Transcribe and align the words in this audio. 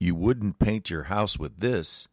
You 0.00 0.14
wouldn't 0.14 0.58
paint 0.58 0.90
your 0.90 1.04
house 1.04 1.38
with 1.38 1.58
this. 1.58 2.08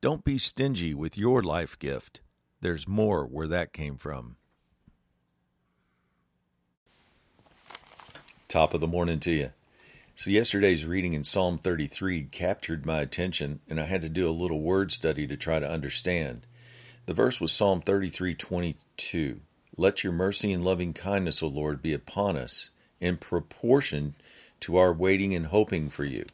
Don't 0.00 0.24
be 0.24 0.38
stingy 0.38 0.94
with 0.94 1.18
your 1.18 1.42
life 1.42 1.78
gift. 1.78 2.20
There's 2.60 2.88
more 2.88 3.26
where 3.26 3.48
that 3.48 3.72
came 3.72 3.96
from. 3.96 4.36
Top 8.48 8.72
of 8.72 8.80
the 8.80 8.86
morning 8.86 9.20
to 9.20 9.32
you. 9.32 9.50
So, 10.14 10.30
yesterday's 10.30 10.86
reading 10.86 11.12
in 11.12 11.24
Psalm 11.24 11.58
33 11.58 12.28
captured 12.30 12.86
my 12.86 13.00
attention, 13.00 13.60
and 13.68 13.78
I 13.78 13.84
had 13.84 14.00
to 14.00 14.08
do 14.08 14.26
a 14.26 14.30
little 14.30 14.62
word 14.62 14.90
study 14.90 15.26
to 15.26 15.36
try 15.36 15.58
to 15.58 15.68
understand. 15.68 16.46
The 17.04 17.12
verse 17.12 17.38
was 17.38 17.52
Psalm 17.52 17.82
33 17.82 18.34
22. 18.34 19.40
Let 19.76 20.02
your 20.02 20.14
mercy 20.14 20.54
and 20.54 20.64
loving 20.64 20.94
kindness, 20.94 21.42
O 21.42 21.48
Lord, 21.48 21.82
be 21.82 21.92
upon 21.92 22.38
us 22.38 22.70
in 22.98 23.18
proportion 23.18 24.14
to 24.60 24.78
our 24.78 24.92
waiting 24.92 25.34
and 25.34 25.46
hoping 25.46 25.90
for 25.90 26.04
you. 26.04 26.24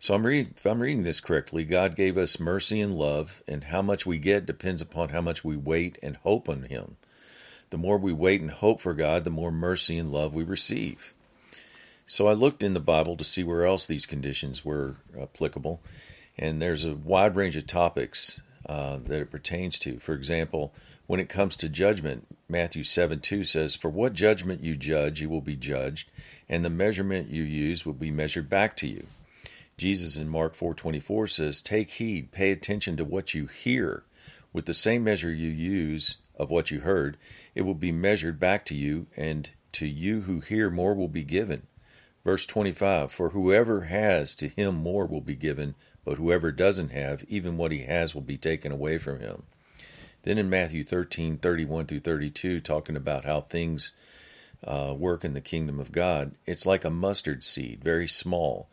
So 0.00 0.14
I'm 0.14 0.24
reading 0.24 0.54
if 0.56 0.64
I'm 0.64 0.80
reading 0.80 1.02
this 1.02 1.18
correctly, 1.18 1.64
God 1.64 1.96
gave 1.96 2.16
us 2.16 2.38
mercy 2.38 2.80
and 2.80 2.96
love, 2.96 3.42
and 3.48 3.64
how 3.64 3.82
much 3.82 4.06
we 4.06 4.18
get 4.18 4.46
depends 4.46 4.80
upon 4.80 5.08
how 5.08 5.20
much 5.20 5.42
we 5.42 5.56
wait 5.56 5.98
and 6.00 6.16
hope 6.18 6.48
on 6.48 6.62
him. 6.62 6.96
The 7.70 7.78
more 7.78 7.98
we 7.98 8.12
wait 8.12 8.40
and 8.40 8.50
hope 8.50 8.80
for 8.80 8.94
God, 8.94 9.24
the 9.24 9.30
more 9.30 9.50
mercy 9.50 9.98
and 9.98 10.12
love 10.12 10.34
we 10.34 10.44
receive. 10.44 11.14
So 12.06 12.28
I 12.28 12.34
looked 12.34 12.62
in 12.62 12.74
the 12.74 12.80
Bible 12.80 13.16
to 13.16 13.24
see 13.24 13.42
where 13.42 13.66
else 13.66 13.88
these 13.88 14.06
conditions 14.06 14.64
were 14.64 14.98
applicable, 15.20 15.80
and 16.38 16.62
there's 16.62 16.84
a 16.84 16.94
wide 16.94 17.34
range 17.34 17.56
of 17.56 17.66
topics 17.66 18.40
uh, 18.66 18.98
that 18.98 19.20
it 19.20 19.32
pertains 19.32 19.80
to. 19.80 19.98
For 19.98 20.14
example, 20.14 20.72
when 21.08 21.18
it 21.18 21.28
comes 21.28 21.56
to 21.56 21.68
judgment, 21.68 22.24
Matthew 22.48 22.84
7 22.84 23.18
2 23.18 23.42
says, 23.42 23.74
For 23.74 23.90
what 23.90 24.12
judgment 24.12 24.62
you 24.62 24.76
judge, 24.76 25.20
you 25.20 25.28
will 25.28 25.40
be 25.40 25.56
judged, 25.56 26.08
and 26.48 26.64
the 26.64 26.70
measurement 26.70 27.30
you 27.30 27.42
use 27.42 27.84
will 27.84 27.94
be 27.94 28.12
measured 28.12 28.48
back 28.48 28.76
to 28.76 28.86
you. 28.86 29.04
Jesus 29.78 30.16
in 30.16 30.28
Mark 30.28 30.56
4:24 30.56 31.28
says, 31.28 31.60
"Take 31.60 31.92
heed, 31.92 32.32
pay 32.32 32.50
attention 32.50 32.96
to 32.96 33.04
what 33.04 33.32
you 33.32 33.46
hear. 33.46 34.02
With 34.52 34.66
the 34.66 34.74
same 34.74 35.04
measure 35.04 35.32
you 35.32 35.50
use 35.50 36.18
of 36.34 36.50
what 36.50 36.72
you 36.72 36.80
heard, 36.80 37.16
it 37.54 37.62
will 37.62 37.76
be 37.76 37.92
measured 37.92 38.40
back 38.40 38.66
to 38.66 38.74
you, 38.74 39.06
and 39.16 39.48
to 39.72 39.86
you 39.86 40.22
who 40.22 40.40
hear 40.40 40.68
more 40.68 40.94
will 40.94 41.06
be 41.06 41.22
given." 41.22 41.68
Verse 42.24 42.44
25 42.44 43.12
For 43.12 43.30
whoever 43.30 43.82
has, 43.82 44.34
to 44.34 44.48
him 44.48 44.74
more 44.74 45.06
will 45.06 45.20
be 45.20 45.36
given, 45.36 45.76
but 46.04 46.18
whoever 46.18 46.50
doesn't 46.50 46.90
have, 46.90 47.24
even 47.28 47.56
what 47.56 47.70
he 47.70 47.82
has 47.82 48.16
will 48.16 48.22
be 48.22 48.36
taken 48.36 48.72
away 48.72 48.98
from 48.98 49.20
him. 49.20 49.44
Then 50.24 50.38
in 50.38 50.50
Matthew 50.50 50.82
13 50.82 51.38
31 51.38 51.86
through 51.86 52.00
32, 52.00 52.58
talking 52.58 52.96
about 52.96 53.24
how 53.24 53.42
things 53.42 53.92
uh, 54.64 54.92
work 54.98 55.24
in 55.24 55.34
the 55.34 55.40
kingdom 55.40 55.78
of 55.78 55.92
God, 55.92 56.32
it's 56.46 56.66
like 56.66 56.84
a 56.84 56.90
mustard 56.90 57.44
seed, 57.44 57.84
very 57.84 58.08
small, 58.08 58.68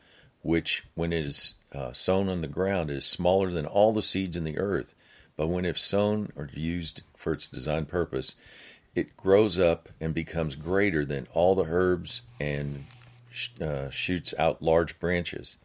which 0.46 0.86
when 0.94 1.12
it 1.12 1.26
is 1.26 1.56
uh, 1.74 1.92
sown 1.92 2.30
on 2.30 2.42
the 2.42 2.48
ground 2.48 2.92
is 2.92 3.04
smaller 3.04 3.50
than 3.50 3.66
all 3.66 3.92
the 3.92 4.02
seeds 4.04 4.36
in 4.36 4.44
the 4.44 4.60
earth. 4.60 4.94
But 5.36 5.48
when 5.48 5.66
if 5.66 5.80
sown 5.80 6.32
or 6.36 6.52
used 6.54 7.02
for 7.18 7.34
its 7.34 7.48
designed 7.48 7.88
purpose, 7.88 8.36
it 8.94 9.18
grows 9.18 9.58
up 9.58 9.90
and 10.00 10.14
becomes 10.14 10.56
greater 10.56 11.04
than 11.04 11.28
all 11.34 11.56
the 11.56 11.66
herbs 11.68 12.22
and 12.40 12.86
uh, 13.60 13.90
shoots 13.90 14.36
out 14.38 14.62
large 14.62 15.00
branches. 15.00 15.58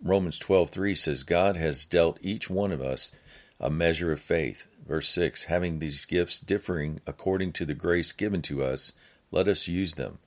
Romans 0.00 0.38
12:3 0.38 0.96
says 0.96 1.24
God 1.24 1.56
has 1.56 1.84
dealt 1.84 2.20
each 2.22 2.48
one 2.48 2.70
of 2.70 2.80
us 2.80 3.10
a 3.58 3.68
measure 3.68 4.12
of 4.12 4.20
faith. 4.20 4.68
Verse 4.86 5.08
6 5.08 5.42
Having 5.42 5.80
these 5.80 6.04
gifts 6.04 6.38
differing 6.38 7.00
according 7.04 7.50
to 7.54 7.66
the 7.66 7.74
grace 7.74 8.12
given 8.12 8.42
to 8.42 8.62
us, 8.62 8.92
let 9.32 9.48
us 9.48 9.66
use 9.66 9.94
them. 9.94 10.18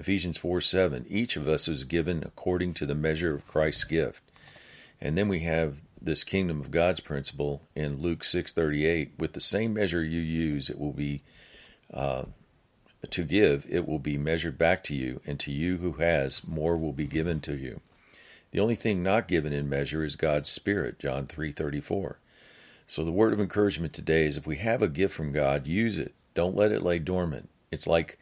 Ephesians 0.00 0.38
4 0.38 0.62
7 0.62 1.04
Each 1.10 1.36
of 1.36 1.46
us 1.46 1.68
is 1.68 1.84
given 1.84 2.22
according 2.24 2.72
to 2.72 2.86
the 2.86 2.94
measure 2.94 3.34
of 3.34 3.46
Christ's 3.46 3.84
gift. 3.84 4.22
And 4.98 5.16
then 5.16 5.28
we 5.28 5.40
have 5.40 5.82
this 6.00 6.24
kingdom 6.24 6.58
of 6.58 6.70
God's 6.70 7.00
principle 7.00 7.60
in 7.74 7.98
Luke 7.98 8.24
6:38 8.24 9.10
with 9.18 9.34
the 9.34 9.40
same 9.40 9.74
measure 9.74 10.02
you 10.02 10.22
use 10.22 10.70
it 10.70 10.78
will 10.78 10.94
be 10.94 11.20
uh, 11.92 12.24
to 13.10 13.24
give, 13.24 13.66
it 13.68 13.86
will 13.86 13.98
be 13.98 14.16
measured 14.16 14.56
back 14.56 14.82
to 14.84 14.94
you, 14.94 15.20
and 15.26 15.38
to 15.40 15.52
you 15.52 15.76
who 15.76 15.92
has, 15.92 16.46
more 16.48 16.78
will 16.78 16.94
be 16.94 17.06
given 17.06 17.42
to 17.42 17.54
you. 17.54 17.82
The 18.52 18.60
only 18.60 18.76
thing 18.76 19.02
not 19.02 19.28
given 19.28 19.52
in 19.52 19.68
measure 19.68 20.02
is 20.02 20.16
God's 20.16 20.48
Spirit, 20.48 20.98
John 20.98 21.26
3:34. 21.26 22.16
So 22.86 23.04
the 23.04 23.12
word 23.12 23.34
of 23.34 23.40
encouragement 23.40 23.92
today 23.92 24.24
is 24.24 24.38
if 24.38 24.46
we 24.46 24.56
have 24.56 24.80
a 24.80 24.88
gift 24.88 25.14
from 25.14 25.30
God, 25.30 25.66
use 25.66 25.98
it. 25.98 26.14
Don't 26.32 26.56
let 26.56 26.72
it 26.72 26.80
lay 26.80 26.98
dormant. 26.98 27.50
It's 27.70 27.86
like 27.86 28.18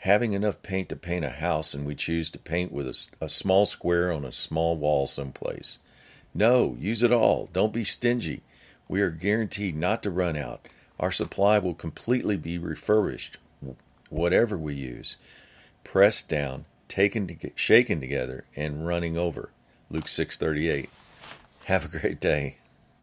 having 0.00 0.32
enough 0.32 0.62
paint 0.62 0.88
to 0.88 0.96
paint 0.96 1.24
a 1.24 1.30
house 1.30 1.74
and 1.74 1.84
we 1.84 1.94
choose 1.94 2.30
to 2.30 2.38
paint 2.38 2.72
with 2.72 2.86
a, 2.86 3.24
a 3.24 3.28
small 3.28 3.66
square 3.66 4.10
on 4.10 4.24
a 4.24 4.32
small 4.32 4.76
wall 4.76 5.06
someplace. 5.06 5.78
No, 6.34 6.74
use 6.78 7.02
it 7.02 7.12
all. 7.12 7.50
Don't 7.52 7.72
be 7.72 7.84
stingy. 7.84 8.42
We 8.88 9.02
are 9.02 9.10
guaranteed 9.10 9.76
not 9.76 10.02
to 10.02 10.10
run 10.10 10.36
out. 10.36 10.68
Our 10.98 11.12
supply 11.12 11.58
will 11.58 11.74
completely 11.74 12.36
be 12.36 12.56
refurbished 12.56 13.38
whatever 14.08 14.56
we 14.56 14.74
use, 14.74 15.16
pressed 15.84 16.28
down, 16.28 16.64
taken 16.88 17.26
to, 17.26 17.50
shaken 17.54 18.00
together, 18.00 18.44
and 18.56 18.86
running 18.86 19.16
over. 19.16 19.50
Luke 19.90 20.08
6:38. 20.08 20.88
Have 21.64 21.84
a 21.84 21.98
great 21.98 22.20
day. 22.20 22.56